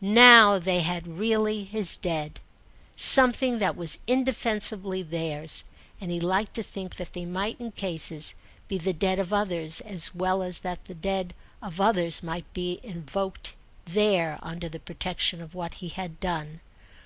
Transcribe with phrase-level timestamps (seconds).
[0.00, 2.40] Now they had really, his Dead,
[2.96, 5.64] something that was indefensibly theirs;
[6.00, 8.34] and he liked to think that they might in cases
[8.68, 12.80] be the Dead of others, as well as that the Dead of others might be
[12.82, 13.52] invoked
[13.84, 16.62] there under the protection of what he had done.